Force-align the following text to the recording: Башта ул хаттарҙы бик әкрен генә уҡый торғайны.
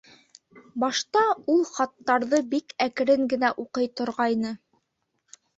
Башта 0.83 1.21
ул 1.55 1.61
хаттарҙы 1.75 2.41
бик 2.55 2.75
әкрен 2.89 3.29
генә 3.35 3.55
уҡый 3.65 3.93
торғайны. 4.03 4.59